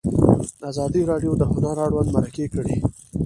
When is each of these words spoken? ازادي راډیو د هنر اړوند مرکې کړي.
ازادي 0.69 1.01
راډیو 1.11 1.31
د 1.37 1.43
هنر 1.53 1.75
اړوند 1.85 2.09
مرکې 2.15 2.45
کړي. 2.53 2.75